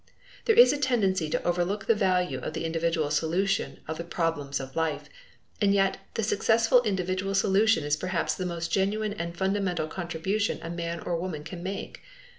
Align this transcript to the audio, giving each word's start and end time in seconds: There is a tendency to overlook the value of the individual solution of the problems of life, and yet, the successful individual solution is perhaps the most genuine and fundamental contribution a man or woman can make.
There 0.45 0.57
is 0.57 0.73
a 0.73 0.79
tendency 0.79 1.29
to 1.29 1.43
overlook 1.43 1.85
the 1.85 1.93
value 1.93 2.39
of 2.39 2.53
the 2.53 2.65
individual 2.65 3.11
solution 3.11 3.81
of 3.87 3.99
the 3.99 4.03
problems 4.03 4.59
of 4.59 4.75
life, 4.75 5.07
and 5.61 5.75
yet, 5.75 5.99
the 6.15 6.23
successful 6.23 6.81
individual 6.81 7.35
solution 7.35 7.83
is 7.83 7.95
perhaps 7.95 8.33
the 8.33 8.47
most 8.47 8.71
genuine 8.71 9.13
and 9.13 9.37
fundamental 9.37 9.87
contribution 9.87 10.59
a 10.63 10.71
man 10.71 11.01
or 11.01 11.17
woman 11.21 11.43
can 11.43 11.61
make. 11.61 12.01